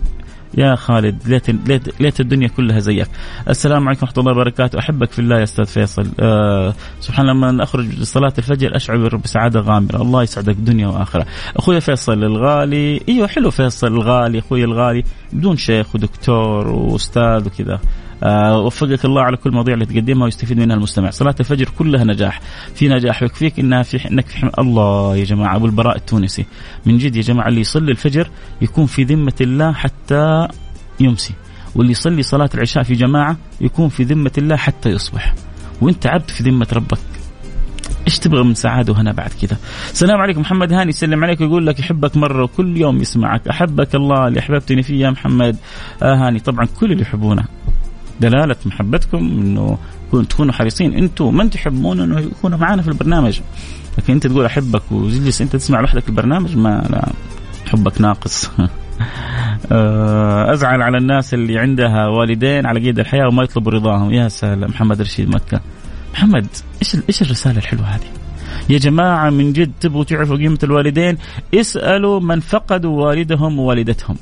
[0.57, 3.07] يا خالد ليت ليت, ليت الدنيا كلها زيك.
[3.49, 6.07] السلام عليكم ورحمة الله وبركاته، أحبك في الله يا أستاذ فيصل.
[6.19, 11.25] أه سبحان الله لما أخرج لصلاه الفجر أشعر بسعادة غامرة، الله يسعدك دنيا وآخرة.
[11.57, 17.79] أخوي فيصل الغالي، أيوه حلو فيصل الغالي، أخوي الغالي بدون شيخ ودكتور وأستاذ وكذا.
[18.23, 21.09] آه وفقك الله على كل المواضيع اللي تقدمها ويستفيد منها المستمع.
[21.09, 22.41] صلاة الفجر كلها نجاح.
[22.75, 24.49] في نجاح ويكفيك إنها في إنك في حم...
[24.59, 26.45] الله يا جماعة ابو البراء التونسي.
[26.85, 28.29] من جد يا جماعة اللي يصلي الفجر
[28.61, 30.47] يكون في ذمة الله حتى
[30.99, 31.33] يمسي.
[31.75, 35.35] واللي يصلي صلاة العشاء في جماعة يكون في ذمة الله حتى يصبح.
[35.81, 36.99] وأنت عبد في ذمة ربك.
[38.07, 39.57] إيش تبغى من سعادة وهنا بعد كذا
[39.91, 43.47] السلام عليكم محمد هاني يسلم عليك ويقول لك يحبك مرة وكل يوم يسمعك.
[43.47, 45.55] أحبك الله اللي أحببتني فيه يا محمد.
[46.03, 47.45] آه هاني طبعا كل اللي يحبونه.
[48.19, 49.77] دلالة محبتكم إنه
[50.29, 50.93] تكونوا حريصين.
[50.93, 53.39] أنتم من تحبون إنه يكونوا معنا في البرنامج؟
[53.97, 57.09] لكن أنت تقول أحبك وجلس أنت تسمع لوحدك البرنامج؟ ما لا.
[57.71, 58.49] حبك ناقص.
[59.71, 64.11] آه، أزعل على الناس اللي عندها والدين على قيد الحياة وما يطلبوا رضاهم.
[64.11, 64.69] يا سلام.
[64.69, 65.61] محمد رشيد مكة.
[66.13, 66.47] محمد
[66.81, 68.07] إيش إيش الرسالة الحلوة هذه؟
[68.69, 71.17] يا جماعة من جد تبغوا تعرفوا قيمة الوالدين؟
[71.53, 74.15] اسألوا من فقدوا والدهم ووالدتهم.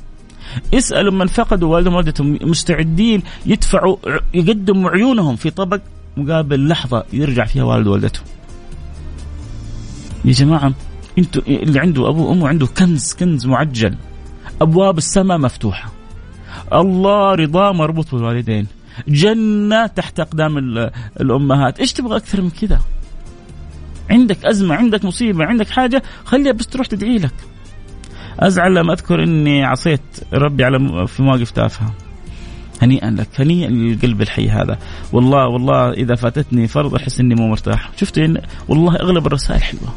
[0.74, 3.96] اسألوا من فقدوا والدهم ووالدتهم مستعدين يدفعوا
[4.34, 5.80] يقدموا عيونهم في طبق
[6.16, 8.20] مقابل لحظة يرجع فيها والد والدته
[10.24, 10.72] يا جماعة
[11.18, 13.94] أنتوا اللي عنده ابوه وأمه عنده كنز كنز معجل.
[14.60, 15.92] أبواب السماء مفتوحة.
[16.72, 18.66] الله رضاه مربوط بالوالدين.
[19.08, 20.58] جنة تحت أقدام
[21.20, 21.80] الأمهات.
[21.80, 22.80] إيش تبغى أكثر من كذا؟
[24.10, 27.34] عندك أزمة عندك مصيبة عندك حاجة خليها بس تروح تدعي لك.
[28.38, 30.00] أزعل لما أذكر إني عصيت
[30.32, 31.94] ربي على في مواقف تافهة.
[32.82, 34.78] هنيئا لك هنيئا للقلب الحي هذا.
[35.12, 37.90] والله والله إذا فاتتني فرض أحس إني مو مرتاح.
[37.96, 39.94] شفت إن والله أغلب الرسائل حلوة.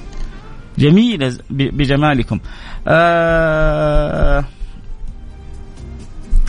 [0.77, 2.39] جميلة بجمالكم.
[2.88, 4.45] آه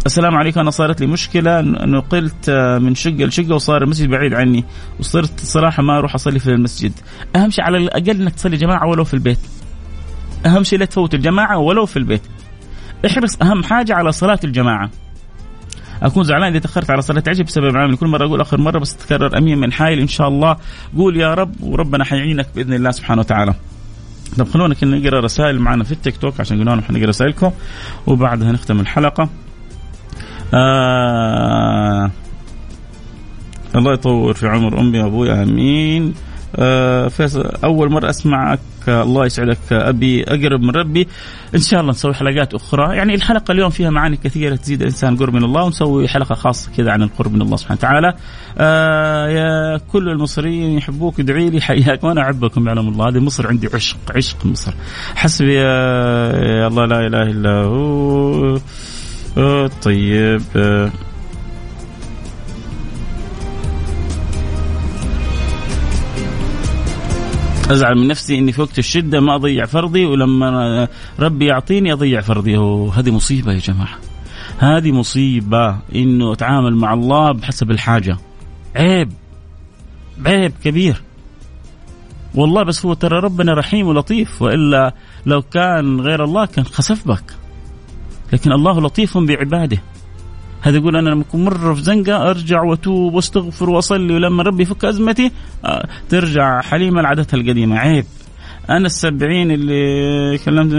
[0.07, 0.61] السلام عليكم.
[0.61, 1.61] أنا صارت لي مشكلة.
[1.61, 2.50] نقلت
[2.81, 4.64] من شقة لشقة وصار المسجد بعيد عني.
[5.00, 6.92] وصرت صراحة ما أروح أصلي في المسجد.
[7.37, 9.38] أهم شيء على الأقل إنك تصلي جماعة ولو في البيت.
[10.46, 12.22] أهم شيء لا تفوت الجماعة ولو في البيت.
[13.07, 14.90] احرص أهم حاجة على صلاة الجماعة.
[16.02, 18.96] أكون زعلان إذا تأخرت على صلاة العشاء بسبب عامل كل مرة أقول آخر مرة بس
[18.96, 20.57] تكرر أمين من حايل إن شاء الله.
[20.96, 23.55] قول يا رب وربنا حيعينك بإذن الله سبحانه وتعالى.
[24.38, 27.50] طب خلونا كنا نقرأ رسائل معنا في التيك توك عشان قلنا لهم حنقرا رسائلكم.
[28.07, 29.28] وبعدها نختم الحلقة.
[30.55, 32.11] آه
[33.76, 35.33] الله يطول في عمر أمي وأبوي.
[35.33, 36.14] آمين.
[37.08, 41.08] فيصل أول مرة أسمعك الله يسعدك أبي أقرب من ربي.
[41.54, 42.96] إن شاء الله نسوي حلقات أخرى.
[42.96, 46.90] يعني الحلقة اليوم فيها معاني كثيرة تزيد الإنسان قرب من الله ونسوي حلقة خاصة كذا
[46.90, 48.14] عن القرب من الله سبحانه وتعالى.
[48.58, 53.08] آه يا كل المصريين يحبوك ادعي لي حياك وأنا أحبكم يعلم الله.
[53.08, 54.74] هذه مصر عندي عشق عشق مصر.
[55.14, 58.58] حسبي يا الله لا إله إلا هو.
[59.38, 60.42] آه طيب
[67.72, 70.88] أزعل من نفسي إني في وقت الشدة ما أضيع فرضي ولما
[71.20, 72.56] ربي يعطيني أضيع فرضي.
[72.94, 73.98] هذه مصيبة يا جماعة.
[74.58, 78.18] هذه مصيبة إنه أتعامل مع الله بحسب الحاجة.
[78.76, 79.12] عيب
[80.26, 81.02] عيب كبير.
[82.35, 84.94] والله بس هو ترى ربنا رحيم ولطيف وإلا
[85.26, 87.24] لو كان غير الله كان خسف بك.
[88.32, 89.78] لكن الله لطيف بعباده.
[90.62, 94.85] هذا يقول أنا لما أكون مره في زنقة أرجع وأتوب وأستغفر وأصلي ولما ربي يفك
[94.85, 95.31] أزمتي
[95.64, 97.79] آه، ترجع حليمة لعادتها القديمة.
[97.79, 98.05] عيب.
[98.70, 100.72] أنا السبعين اللي كلمت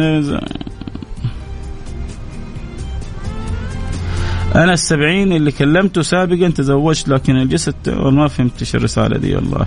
[4.55, 9.65] أنا السبعين اللي كلمته سابقا تزوجت لكن الجسد ما فهمت إيش الرسالة دي والله.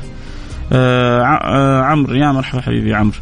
[0.73, 3.19] آه, آه، عمرو يا مرحبا حبيبي عمرو.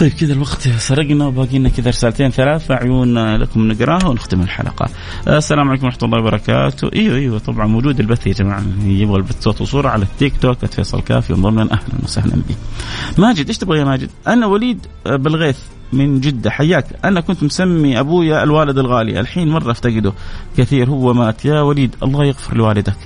[0.00, 4.88] طيب كذا الوقت سرقنا وباقي لنا كذا رسالتين ثلاثة عيون لكم نقراها ونختم الحلقة.
[5.28, 6.90] السلام عليكم ورحمة الله وبركاته.
[6.94, 11.00] إيوه إيوه طبعا موجود البث يا جماعة يبغى البث صوت وصورة على التيك توك فيصل
[11.00, 12.54] كافي انضم لنا أهلا وسهلا به.
[13.18, 15.58] ماجد إيش تبغى يا ماجد؟ أنا وليد بالغيث
[15.92, 20.12] من جدة حياك أنا كنت مسمي أبويا الوالد الغالي الحين مرة أفتقده
[20.56, 22.98] كثير هو مات يا وليد الله يغفر لوالدك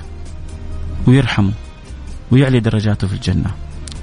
[1.07, 1.53] ويرحمه
[2.33, 3.51] ويعلي درجاته في الجنة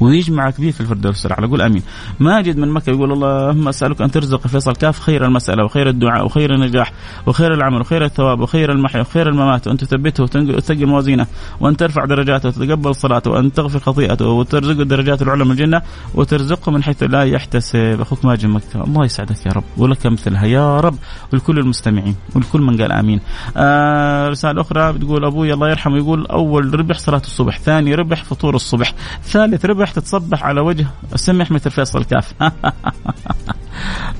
[0.01, 1.83] ويجمعك به في الفردوس الاعلى قول أمين.
[2.19, 6.53] ماجد من مكة يقول اللهم أسألك أن ترزق فيصل كاف خير المسألة وخير الدعاء وخير
[6.53, 6.91] النجاح
[7.25, 11.27] وخير العمل وخير الثواب وخير المحيا وخير الممات وأن تثبته وتثقل موازينه
[11.59, 15.81] وأن ترفع درجاته وتتقبل صلاته وأن تغفر خطيئته وترزقه الدرجات العلى من الجنة
[16.15, 17.97] وترزقه من حيث لا يحتسب.
[18.01, 19.63] أخوك ماجد مكة الله يسعدك يا رب.
[19.77, 20.95] ولك مثلها يا رب
[21.33, 23.19] ولكل المستمعين ولكل من قال آمين.
[23.57, 28.55] آه رسالة أخرى بتقول أبوي الله يرحمه يقول أول ربح صلاة الصبح ثاني ربح فطور
[28.55, 28.93] الصبح
[29.23, 32.33] ثالث ربح تتصبح على وجه السمح مثل فيصل كاف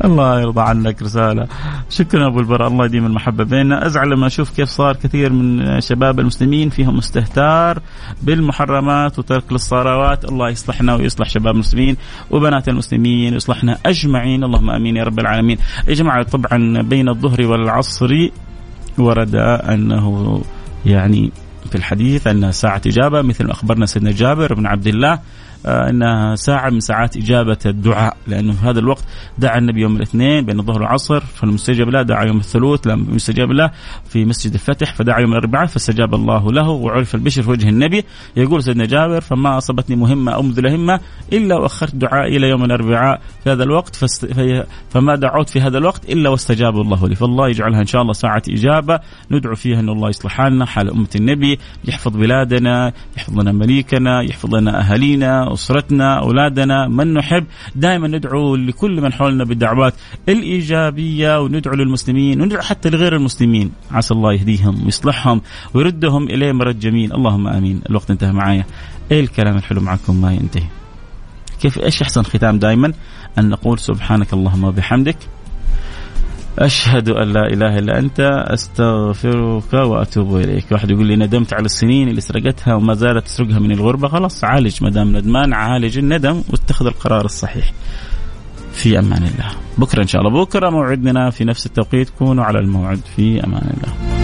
[0.06, 1.48] الله يرضى عنك رسالة.
[1.90, 3.86] شكرا أبو البراء الله يديم المحبة بيننا.
[3.86, 7.80] أزعل لما أشوف كيف صار كثير من شباب المسلمين فيهم مستهتار
[8.22, 10.26] بالمحرمات وترك للصلوات.
[10.26, 11.98] الله يصلحنا ويصلح شباب المسلمين
[12.32, 14.44] وبنات المسلمين ويصلحنا أجمعين.
[14.44, 15.58] اللهم آمين يا رب العالمين.
[15.88, 18.30] يا جماعة طبعا بين الظهر والعصر
[18.98, 20.42] ورد أنه
[20.86, 21.32] يعني
[21.70, 25.20] في الحديث أنها ساعة إجابة مثل ما أخبرنا سيدنا جابر بن عبد الله
[25.66, 29.04] إنها ساعة من ساعات إجابة الدعاء لأنه في هذا الوقت
[29.38, 33.72] دعا النبي يوم الاثنين بين الظهر والعصر فالمستجاب له دعا يوم الثلوث لم يستجاب له
[34.10, 38.04] في مسجد الفتح فدعا يوم الأربعاء فاستجاب الله له وعرف البشر في وجه النبي
[38.38, 41.00] يقول سيدنا جابر فما أصابتني مهمة أو مذل همه
[41.34, 43.96] إلا وأخرت دعائي إلى يوم الأربعاء في هذا الوقت.
[44.90, 48.42] فما دعوت في هذا الوقت إلا واستجاب الله لي فالله يجعلها إن شاء الله ساعة
[48.50, 49.00] إجابة
[49.32, 54.56] ندعو فيها إن الله يصلح حالنا حال أمة النبي يحفظ بلادنا يحفظ لنا مليكنا يحفظ
[54.56, 57.46] لنا أهالينا أسرتنا أولادنا من نحب.
[57.76, 59.94] دائما ندعو لكل من حولنا بالدعوات
[60.30, 63.72] الإيجابية وندعو للمسلمين وندعو حتى لغير المسلمين.
[63.92, 65.42] عسى الله يهديهم ويصلحهم
[65.74, 67.14] ويردهم إليه مرد جميل.
[67.14, 67.82] اللهم آمين.
[67.90, 68.66] الوقت انتهى معايا.
[69.12, 70.68] إيه الكلام الحلو معكم؟ ما ينتهي.
[71.62, 72.94] كيف؟ إيش أحسن ختام دائما؟
[73.38, 75.18] أن نقول سبحانك اللهم وبحمدك.
[76.60, 80.66] أشهد أن لا إله إلا أنت أستغفرك وأتوب إليك.
[80.72, 84.08] واحد يقول لي ندمت على السنين اللي سرقتها وما زالت تسرقها من الغربة.
[84.08, 87.74] خلاص عالج ما دام ندمان عالج الندم واتخذ القرار الصحيح.
[88.74, 89.52] في أمان الله.
[89.78, 90.44] بكرة إن شاء الله.
[90.44, 92.10] بكرة موعدنا في نفس التوقيت.
[92.10, 93.00] كونوا على الموعد.
[93.16, 94.21] في أمان الله.